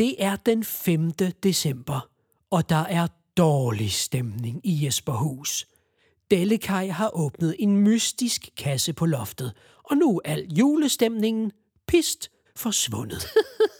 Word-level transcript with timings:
Det 0.00 0.14
er 0.18 0.36
den 0.36 0.64
5. 0.64 1.10
december, 1.42 2.08
og 2.50 2.68
der 2.68 2.84
er 2.84 3.06
dårlig 3.36 3.92
stemning 3.92 4.60
i 4.64 4.84
Jesperhus. 4.84 5.66
Dellekaj 6.30 6.88
har 6.88 7.10
åbnet 7.16 7.56
en 7.58 7.76
mystisk 7.76 8.48
kasse 8.56 8.92
på 8.92 9.06
loftet, 9.06 9.52
og 9.84 9.96
nu 9.96 10.20
er 10.24 10.32
al 10.32 10.46
julestemningen 10.58 11.52
pist 11.86 12.30
forsvundet. 12.56 13.26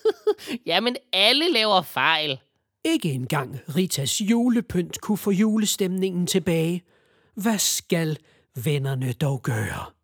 Jamen, 0.66 0.96
alle 1.12 1.52
laver 1.52 1.82
fejl. 1.82 2.40
Ikke 2.84 3.12
engang 3.12 3.60
Ritas 3.76 4.20
julepynt 4.20 5.00
kunne 5.00 5.18
få 5.18 5.30
julestemningen 5.30 6.26
tilbage. 6.26 6.82
Hvad 7.34 7.58
skal 7.58 8.18
vennerne 8.64 9.12
dog 9.12 9.42
gøre? 9.42 9.99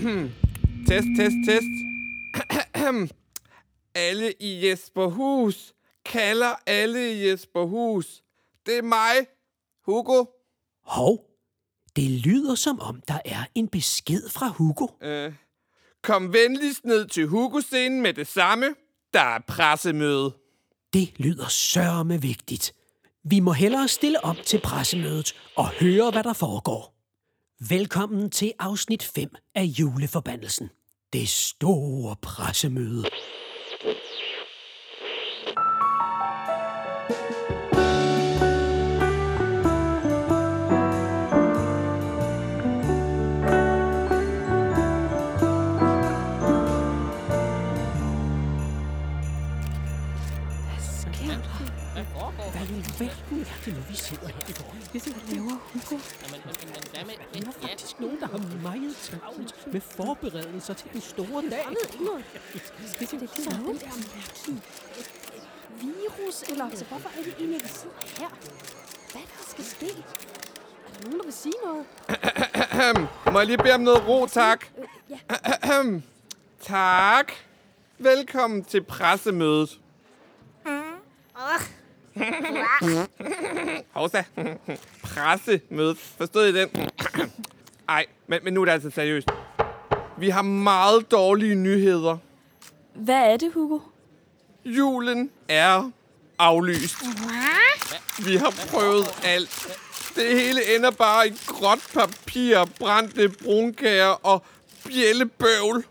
Test, 0.88 1.08
test, 1.16 1.36
test. 1.46 1.66
alle 3.94 4.32
i 4.40 4.66
Jesperhus. 4.66 5.74
Kalder 6.04 6.54
alle 6.66 7.12
i 7.12 7.28
Jesperhus. 7.28 8.22
Det 8.66 8.78
er 8.78 8.82
mig, 8.82 9.26
Hugo. 9.86 10.24
Hov, 10.84 11.24
det 11.96 12.10
lyder 12.10 12.54
som 12.54 12.80
om, 12.80 13.00
der 13.08 13.18
er 13.24 13.44
en 13.54 13.68
besked 13.68 14.28
fra 14.28 14.48
Hugo. 14.48 14.86
Øh, 15.02 15.32
kom 16.02 16.32
venligst 16.32 16.84
ned 16.84 17.06
til 17.06 17.26
Hugo-scenen 17.26 18.02
med 18.02 18.14
det 18.14 18.26
samme. 18.26 18.74
Der 19.14 19.20
er 19.20 19.38
pressemøde. 19.48 20.32
Det 20.92 21.12
lyder 21.18 21.48
sørme 21.48 22.22
vigtigt. 22.22 22.74
Vi 23.24 23.40
må 23.40 23.52
hellere 23.52 23.88
stille 23.88 24.24
op 24.24 24.36
til 24.36 24.60
pressemødet 24.60 25.34
og 25.56 25.68
høre, 25.68 26.10
hvad 26.10 26.24
der 26.24 26.32
foregår. 26.32 26.99
Velkommen 27.68 28.30
til 28.30 28.52
afsnit 28.58 29.02
5 29.02 29.28
af 29.54 29.62
Juleforbandelsen. 29.62 30.70
Det 31.12 31.28
store 31.28 32.16
pressemøde. 32.22 33.04
Det, 54.92 55.32
laver 55.32 55.56
Hugo. 55.72 55.96
Jamen, 56.22 56.40
men, 56.46 56.56
men, 56.74 56.82
hvad 56.92 57.04
med... 57.04 57.14
Der 57.34 57.50
er 57.50 57.52
Ja, 57.62 57.68
faktisk 57.68 58.00
nogen, 58.00 58.20
der 58.20 58.26
har 58.26 58.38
meget 58.62 58.96
travlt 58.96 59.72
med 59.72 59.80
forberedelser 59.80 60.74
til 60.74 60.88
den 60.92 61.00
store 61.00 61.42
dag. 61.42 61.50
Jeg. 61.50 61.76
Det 62.98 63.12
er 63.12 63.18
det, 63.18 63.20
der 63.20 63.26
den 63.50 63.80
der 63.80 63.90
virus, 65.80 66.42
eller 66.42 66.70
så 66.74 66.84
hvorfor 66.84 67.08
er 67.18 67.22
det 67.22 67.34
egentlig, 67.38 67.56
at 67.56 67.62
vi 67.64 67.68
sidder 67.68 67.96
her? 68.18 68.28
Hvad 69.12 69.22
der 69.22 69.44
skal 69.50 69.64
ske? 69.64 69.86
Er 69.86 70.92
der 70.92 71.04
nogen, 71.04 71.18
der 71.18 71.24
vil 71.24 71.32
sige 71.32 71.54
noget? 71.64 71.86
Må 73.32 73.38
jeg 73.38 73.46
lige 73.46 73.58
bede 73.58 73.74
om 73.74 73.80
noget 73.80 74.08
ro, 74.08 74.26
tak? 74.26 74.66
Ja, 75.10 75.18
Tak. 76.62 77.32
Velkommen 77.98 78.64
til 78.64 78.82
pressemødet. 78.82 79.80
Mm. 80.66 80.70
Oh. 81.34 81.79
Hovsa. 83.94 84.22
Pressemødet. 85.02 85.98
Forstod 85.98 86.46
I 86.46 86.52
den? 86.60 86.68
Ej, 87.88 88.06
men, 88.26 88.40
men 88.44 88.54
nu 88.54 88.60
er 88.60 88.64
det 88.64 88.72
altså 88.72 88.90
seriøst. 88.90 89.28
Vi 90.18 90.28
har 90.28 90.42
meget 90.42 91.10
dårlige 91.10 91.54
nyheder. 91.54 92.16
hvad 92.94 93.32
er 93.32 93.36
det, 93.36 93.52
Hugo? 93.52 93.78
Julen 94.64 95.30
er 95.48 95.90
aflyst. 96.38 96.96
Vi 98.26 98.36
har 98.36 98.50
prøvet 98.70 99.06
alt. 99.24 99.78
Det 100.16 100.40
hele 100.40 100.76
ender 100.76 100.90
bare 100.90 101.28
i 101.28 101.32
gråt 101.46 101.90
papir, 101.94 102.64
brændte 102.80 103.28
brunkager 103.28 104.26
og 104.26 104.42
bjællebøvl. 104.86 105.84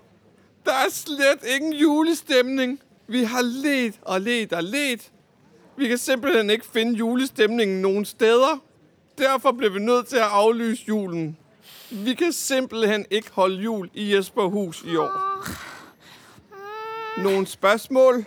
Der 0.65 0.71
er 0.71 0.89
slet 0.89 1.43
ingen 1.55 1.73
julestemning. 1.73 2.79
Vi 3.07 3.23
har 3.23 3.41
let 3.41 3.93
og 4.01 4.21
let 4.21 4.53
og 4.53 4.63
let. 4.63 5.09
Vi 5.79 5.87
kan 5.87 5.97
simpelthen 5.97 6.49
ikke 6.49 6.65
finde 6.65 6.97
julestemningen 6.97 7.81
nogen 7.81 8.05
steder. 8.05 8.61
Derfor 9.17 9.51
bliver 9.51 9.71
vi 9.71 9.79
nødt 9.79 10.07
til 10.07 10.15
at 10.15 10.23
aflyse 10.31 10.83
julen. 10.87 11.37
Vi 11.91 12.13
kan 12.13 12.31
simpelthen 12.31 13.05
ikke 13.09 13.31
holde 13.31 13.55
jul 13.61 13.89
i 13.93 14.15
Jesperhus 14.15 14.83
i 14.87 14.95
år. 14.95 15.11
Nogle 17.23 17.47
spørgsmål? 17.47 18.25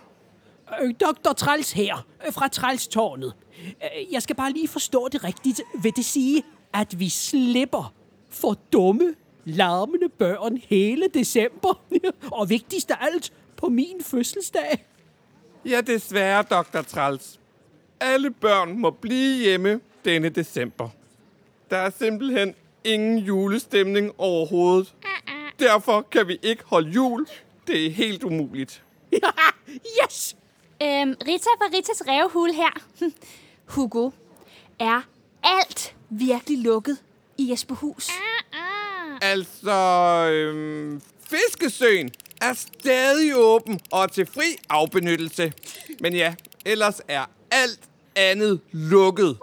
Øh, 0.83 0.95
Dr. 1.01 1.33
Træls 1.33 1.73
her, 1.73 2.07
øh, 2.27 2.33
fra 2.33 2.49
Trælstårnet. 2.49 3.33
Øh, 3.61 4.13
Jeg 4.13 4.23
skal 4.23 4.37
bare 4.37 4.53
lige 4.53 4.69
forstå 4.69 5.09
det 5.09 5.25
rigtigt. 5.25 5.61
Vil 5.83 5.93
det 5.97 6.05
sige, 6.05 6.43
at 6.73 7.01
vi 7.01 7.09
slipper 7.09 7.93
for 8.31 8.57
dumme, 8.73 9.15
larmende 9.45 10.09
børn 10.09 10.57
hele 10.57 11.09
december? 11.15 11.83
Og 12.39 12.51
vigtigst 12.51 12.91
af 12.91 12.97
alt, 13.01 13.33
på 13.57 13.69
min 13.69 14.01
fødselsdag? 14.03 14.87
Ja, 15.65 15.81
desværre, 15.81 16.43
Dr. 16.43 16.83
Træls. 16.83 17.39
Alle 18.05 18.31
børn 18.31 18.79
må 18.79 18.91
blive 18.91 19.43
hjemme 19.43 19.81
denne 20.05 20.29
december. 20.29 20.89
Der 21.71 21.77
er 21.77 21.91
simpelthen 21.99 22.55
ingen 22.85 23.19
julestemning 23.19 24.13
overhovedet. 24.19 24.95
Derfor 25.59 26.07
kan 26.11 26.29
vi 26.29 26.39
ikke 26.43 26.63
holde 26.67 26.91
jul. 26.91 27.27
Det 27.67 27.87
er 27.87 27.91
helt 27.91 28.23
umuligt. 28.25 28.83
yes! 30.03 30.37
Øhm, 30.83 31.15
Rita 31.27 31.51
fra 31.59 31.77
Ritas 31.77 32.03
revhul 32.09 32.53
her. 32.53 32.83
Hugo, 33.75 34.11
er 34.79 35.01
alt 35.43 35.95
virkelig 36.11 36.59
lukket 36.59 37.03
i 37.39 37.51
Jesperhus? 37.51 38.09
Altså, 39.23 39.73
øhm, 40.33 41.03
Fiskesøen 41.31 42.11
er 42.41 42.53
stadig 42.55 43.37
åben 43.37 43.81
og 43.93 44.13
til 44.13 44.27
fri 44.27 44.57
afbenyttelse. 44.69 45.53
Men 46.01 46.15
ja, 46.15 46.35
ellers 46.65 47.01
er 47.09 47.25
alt 47.51 47.81
andet 48.17 48.61
lukket. 48.73 49.39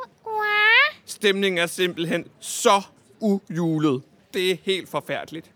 Stemningen 1.06 1.57
er 1.59 1.68
simpelthen 1.68 2.25
så 2.40 2.81
ujulet. 3.19 4.02
Det 4.34 4.52
er 4.52 4.56
helt 4.63 4.90
forfærdeligt. 4.90 5.52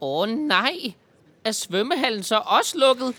Åh 0.00 0.20
oh, 0.22 0.28
nej. 0.28 0.94
Er 1.44 1.52
svømmehallen 1.52 2.22
så 2.22 2.42
også 2.46 2.78
lukket? 2.78 3.14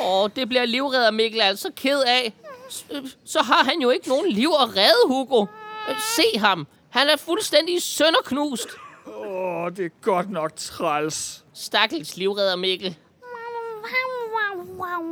Åh, 0.00 0.06
oh, 0.22 0.30
det 0.36 0.48
bliver 0.48 0.64
livredder 0.64 1.10
Mikkel 1.10 1.40
altså 1.40 1.70
ked 1.76 2.02
af. 2.06 2.32
S- 2.70 2.86
øh, 2.90 3.02
Så 3.24 3.42
har 3.42 3.64
han 3.64 3.80
jo 3.80 3.90
ikke 3.90 4.08
nogen 4.08 4.30
liv 4.30 4.50
at 4.62 4.76
redde, 4.76 5.06
Hugo. 5.06 5.46
Øh, 5.90 5.96
Se 6.16 6.38
ham. 6.38 6.66
Han 6.90 7.08
er 7.08 7.16
fuldstændig 7.16 7.82
sønderknust. 7.82 8.68
Åh, 9.16 9.70
det 9.76 9.84
er 9.84 9.88
godt 10.02 10.30
nok 10.30 10.56
træls. 10.56 11.44
Stakkels 11.54 12.16
livredder 12.16 12.56
Mikkel. 12.56 12.96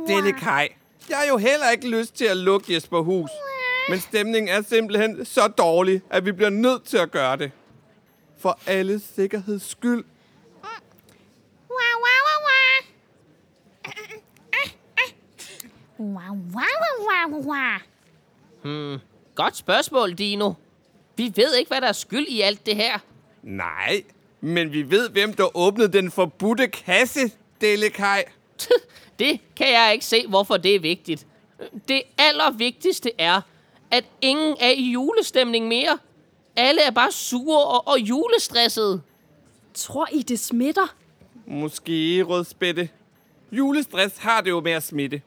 Delikaj. 0.07 0.69
Jeg 1.09 1.17
har 1.17 1.25
jo 1.25 1.37
heller 1.37 1.69
ikke 1.69 1.89
lyst 1.89 2.15
til 2.15 2.25
at 2.25 2.37
lukke 2.37 2.73
Jesperhus. 2.73 3.29
Men 3.89 3.99
stemningen 3.99 4.55
er 4.55 4.61
simpelthen 4.61 5.25
så 5.25 5.47
dårlig, 5.47 6.01
at 6.09 6.25
vi 6.25 6.31
bliver 6.31 6.49
nødt 6.49 6.83
til 6.83 6.97
at 6.97 7.11
gøre 7.11 7.37
det. 7.37 7.51
For 8.39 8.59
alles 8.67 9.01
sikkerheds 9.15 9.69
skyld. 9.69 10.03
Godt 19.35 19.55
spørgsmål, 19.55 20.13
Dino. 20.13 20.53
Vi 21.15 21.33
ved 21.35 21.55
ikke, 21.55 21.69
hvad 21.69 21.81
der 21.81 21.87
er 21.87 21.91
skyld 21.91 22.27
i 22.27 22.41
alt 22.41 22.65
det 22.65 22.75
her. 22.75 22.99
Nej, 23.43 24.03
men 24.41 24.71
vi 24.71 24.91
ved, 24.91 25.09
hvem 25.09 25.33
der 25.33 25.57
åbnede 25.57 25.93
den 25.93 26.11
forbudte 26.11 26.67
kasse, 26.67 27.31
Delikaj. 27.61 28.25
Det 29.19 29.39
kan 29.55 29.67
jeg 29.71 29.89
ikke 29.93 30.05
se, 30.05 30.27
hvorfor 30.27 30.57
det 30.57 30.75
er 30.75 30.79
vigtigt. 30.79 31.27
Det 31.87 32.01
allervigtigste 32.17 33.11
er, 33.17 33.41
at 33.91 34.05
ingen 34.21 34.55
er 34.59 34.69
i 34.69 34.91
julestemning 34.91 35.67
mere. 35.67 35.97
Alle 36.55 36.81
er 36.81 36.91
bare 36.91 37.11
sure 37.11 37.63
og, 37.65 37.87
og 37.87 37.99
julestressede. 37.99 39.01
Tror 39.73 40.07
I, 40.11 40.21
det 40.21 40.39
smitter? 40.39 40.95
Måske, 41.45 42.23
rødspætte. 42.23 42.89
Julestress 43.51 44.17
har 44.17 44.41
det 44.41 44.49
jo 44.49 44.59
med 44.59 44.71
at 44.71 44.83
smitte. 44.83 45.21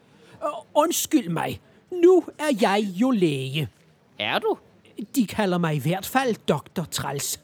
Undskyld 0.74 1.28
mig. 1.28 1.60
Nu 1.90 2.24
er 2.38 2.56
jeg 2.60 2.80
jo 2.80 3.10
læge. 3.10 3.68
Er 4.18 4.38
du? 4.38 4.58
De 5.14 5.26
kalder 5.26 5.58
mig 5.58 5.74
i 5.74 5.78
hvert 5.78 6.06
fald 6.06 6.34
Dr. 6.48 6.84
Træls. 6.90 7.40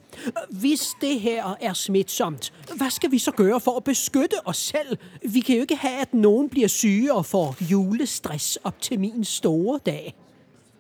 Hvis 0.51 0.89
det 1.01 1.21
her 1.21 1.57
er 1.61 1.73
smitsomt, 1.73 2.53
hvad 2.77 2.91
skal 2.91 3.11
vi 3.11 3.19
så 3.19 3.31
gøre 3.31 3.61
for 3.61 3.77
at 3.77 3.85
beskytte 3.85 4.35
os 4.45 4.57
selv? 4.57 4.99
Vi 5.29 5.41
kan 5.41 5.55
jo 5.55 5.61
ikke 5.61 5.77
have, 5.77 6.01
at 6.01 6.15
nogen 6.15 6.49
bliver 6.49 6.69
syge 6.69 7.15
og 7.15 7.27
får 7.27 7.57
julestress 7.61 8.59
op 8.65 8.81
til 8.81 9.01
min 9.01 9.25
store 9.25 9.81
dag. 9.87 10.15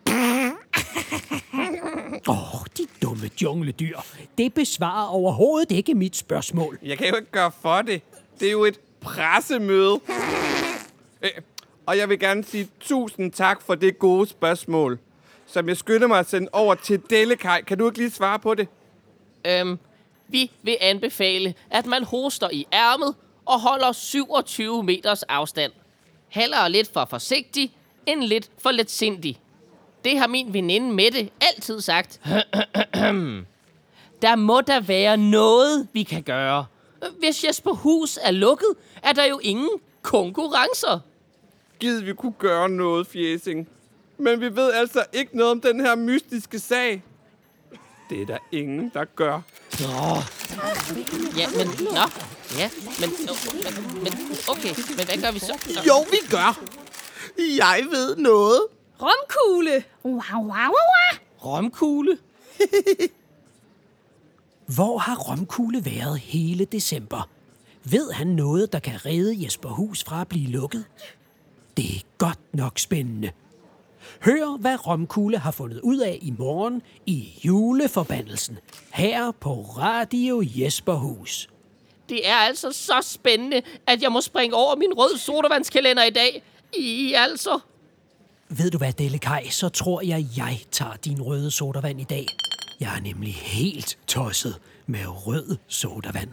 Åh, 2.29 2.55
oh, 2.55 2.61
de 2.79 2.87
dumme 3.03 3.31
jungledyr. 3.43 3.99
Det 4.39 4.55
besvarer 4.55 5.09
overhovedet 5.09 5.71
ikke 5.71 5.95
mit 5.95 6.17
spørgsmål. 6.17 6.79
Jeg 6.83 6.99
kan 6.99 7.09
jo 7.09 7.17
ikke 7.17 7.31
gøre 7.31 7.53
for 7.63 7.83
det. 7.83 8.03
Det 8.41 8.49
er 8.49 8.53
jo 8.53 8.65
et 8.65 8.81
pressemøde. 9.01 10.01
Øh, 11.25 11.31
Og 11.87 11.99
jeg 11.99 12.09
vil 12.09 12.19
gerne 12.19 12.45
sige 12.45 12.69
tusind 12.81 13.33
tak 13.33 13.63
for 13.63 13.75
det 13.75 13.99
gode 13.99 14.29
spørgsmål, 14.29 14.99
som 15.53 15.69
jeg 15.69 15.77
skynder 15.77 16.07
mig 16.07 16.19
at 16.19 16.29
sende 16.29 16.49
over 16.53 16.75
til 16.75 17.03
Dellekaj. 17.11 17.63
Kan 17.63 17.79
du 17.79 17.87
ikke 17.87 17.99
lige 17.99 18.11
svare 18.11 18.39
på 18.39 18.55
det? 18.55 18.69
Øhm, 19.47 19.79
vi 20.29 20.51
vil 20.63 20.77
anbefale, 20.81 21.55
at 21.71 21.87
man 21.87 22.05
hoster 22.05 22.49
i 22.53 22.67
ærmet 22.73 23.15
og 23.47 23.61
holder 23.61 23.93
27 23.93 24.83
meters 24.83 25.23
afstand. 25.23 25.73
Heller 26.29 26.69
lidt 26.69 26.93
for 26.93 27.05
forsigtig, 27.05 27.73
end 28.07 28.23
lidt 28.23 28.51
for 28.59 28.71
letsindig. 28.71 29.41
Det 30.05 30.19
har 30.19 30.27
min 30.27 30.53
veninde 30.53 30.93
Mette 30.93 31.31
altid 31.41 31.81
sagt. 31.81 32.21
der 34.23 34.37
må 34.37 34.61
der 34.61 34.81
være 34.81 35.17
noget, 35.17 35.89
vi 35.93 36.03
kan 36.03 36.23
gøre. 36.23 36.67
Hvis 37.19 37.45
Jesper 37.45 37.73
Hus 37.73 38.19
er 38.23 38.31
lukket, 38.31 38.69
er 39.03 39.13
der 39.13 39.25
jo 39.25 39.39
ingen 39.39 39.71
konkurrencer. 40.03 41.01
Gid 41.81 42.01
vi 42.01 42.13
kunne 42.13 42.35
gøre 42.39 42.69
noget, 42.69 43.07
Fjæsing. 43.07 43.69
Men 44.23 44.41
vi 44.41 44.57
ved 44.57 44.73
altså 44.73 45.05
ikke 45.13 45.37
noget 45.37 45.51
om 45.51 45.61
den 45.61 45.81
her 45.81 45.95
mystiske 45.95 46.59
sag. 46.59 47.03
Det 48.11 48.23
er 48.23 48.27
der 48.27 48.39
ingen, 48.53 48.91
der 48.95 49.05
gør. 49.05 49.41
Ja, 51.37 51.49
men... 51.57 51.67
Nå, 51.85 52.07
ja, 52.59 52.71
men... 53.01 53.11
men, 54.03 54.13
okay, 54.49 54.75
men 54.97 55.05
hvad 55.05 55.23
gør 55.23 55.31
vi 55.31 55.39
så? 55.39 55.59
så? 55.67 55.83
Jo, 55.87 56.01
vi 56.11 56.17
gør. 56.31 56.61
Jeg 57.39 57.87
ved 57.91 58.17
noget. 58.17 58.61
Romkugle! 59.03 59.85
Wow, 60.05 60.15
wow, 60.15 60.43
wow, 60.43 60.69
wow. 60.69 61.19
Romkugle? 61.45 62.19
Hvor 64.77 64.99
har 64.99 65.17
Romkugle 65.17 65.85
været 65.85 66.19
hele 66.19 66.65
december? 66.65 67.29
Ved 67.85 68.13
han 68.13 68.27
noget, 68.27 68.73
der 68.73 68.79
kan 68.79 69.07
redde 69.07 69.45
Jesper 69.45 69.69
Hus 69.69 70.05
fra 70.05 70.21
at 70.21 70.29
blive 70.29 70.51
lukket? 70.51 70.85
Det 71.77 71.85
er 71.85 72.01
godt 72.19 72.55
nok 72.55 72.79
spændende. 72.79 73.31
Hør, 74.25 74.57
hvad 74.57 74.87
Romkugle 74.87 75.39
har 75.39 75.51
fundet 75.51 75.81
ud 75.81 75.99
af 75.99 76.19
i 76.23 76.31
morgen 76.39 76.83
i 77.07 77.41
juleforbandelsen. 77.45 78.59
Her 78.91 79.31
på 79.31 79.63
Radio 79.63 80.43
Jesper 80.45 80.95
Hus. 80.95 81.49
Det 82.09 82.29
er 82.29 82.35
altså 82.35 82.73
så 82.73 82.99
spændende, 83.03 83.63
at 83.87 84.03
jeg 84.03 84.13
må 84.13 84.21
springe 84.21 84.57
over 84.57 84.77
min 84.77 84.93
rød 84.93 85.19
sodavandskalender 85.19 86.05
i 86.05 86.11
dag. 86.11 86.43
I 86.79 87.15
altså... 87.17 87.59
Ved 88.49 88.71
du 88.71 88.79
hvad, 88.79 88.93
Dellekaj, 88.93 89.49
så 89.49 89.69
tror 89.69 90.01
jeg, 90.01 90.27
jeg 90.37 90.59
tager 90.71 90.97
din 90.97 91.23
røde 91.23 91.51
sodavand 91.51 92.01
i 92.01 92.05
dag. 92.05 92.27
Jeg 92.81 92.97
er 92.97 93.01
nemlig 93.01 93.35
helt 93.35 93.99
tosset 94.07 94.61
med 94.87 95.05
rød 95.07 95.57
sodavand. 95.69 96.33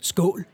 Skål. 0.00 0.46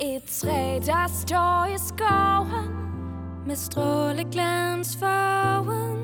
Et 0.00 0.22
træ, 0.22 0.78
der 0.86 1.10
står 1.26 1.66
i 1.74 1.78
skoven 1.88 2.70
Med 3.46 3.56
stråleglans 3.56 4.96
forven 4.96 5.98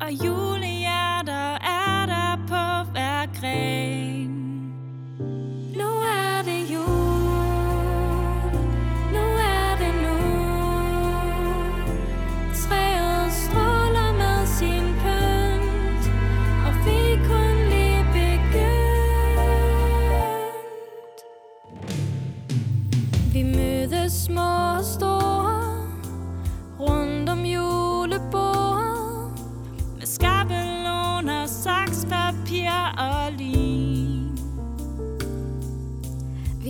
Og 0.00 0.12
julen 0.24 0.75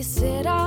Vi 0.06 0.10
sætter 0.10 0.65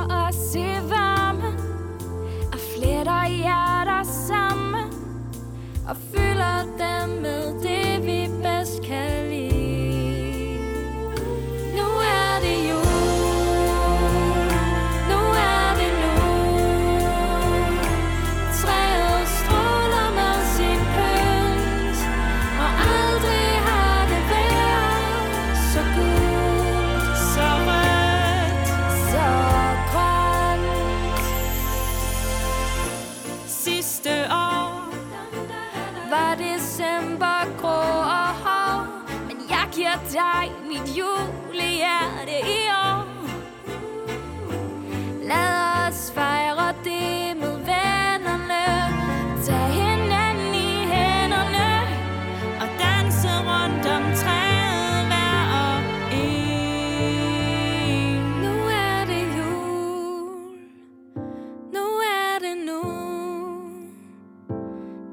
nu. 62.69 62.81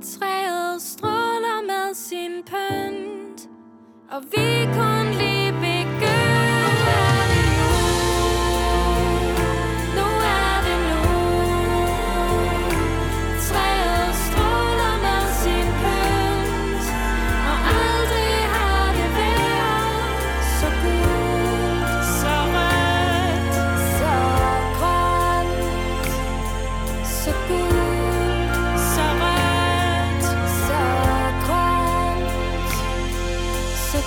Træet 0.03 0.83
stråler 0.83 1.63
med 1.67 1.95
sin 1.95 2.43
pynt 2.47 3.49
Og 4.11 4.23
vi 4.23 4.65
kommer 4.75 4.96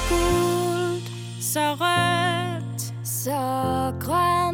Så 0.09 0.15
gult, 0.15 1.11
så 1.41 1.75
rødt, 1.79 2.93
så 3.03 3.41
grønt 3.99 4.48